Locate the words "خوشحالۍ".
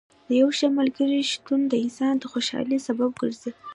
2.31-2.79